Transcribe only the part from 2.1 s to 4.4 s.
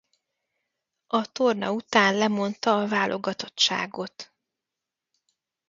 lemondta a válogatottságot.